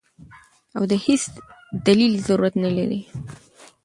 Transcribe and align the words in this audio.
او 0.77 0.83
د 0.91 0.93
هېڅ 1.05 1.23
دليل 1.87 2.13
ضرورت 2.27 2.53
نۀ 2.61 2.69
لري- 2.77 3.01